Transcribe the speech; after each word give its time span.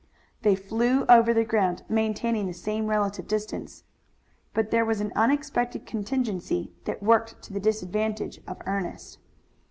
They 0.41 0.55
flew 0.55 1.05
over 1.05 1.31
the 1.31 1.45
ground, 1.45 1.83
maintaining 1.87 2.47
the 2.47 2.55
same 2.55 2.87
relative 2.87 3.27
distance. 3.27 3.83
But 4.51 4.71
there 4.71 4.83
was 4.83 4.99
an 4.99 5.13
unexpected 5.15 5.85
contingency 5.85 6.73
that 6.85 7.03
worked 7.03 7.39
to 7.43 7.53
the 7.53 7.59
disadvantage 7.59 8.41
of 8.47 8.57
Ernest. 8.65 9.19